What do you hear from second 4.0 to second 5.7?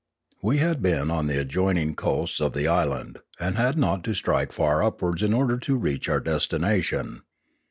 to strike far upwards in order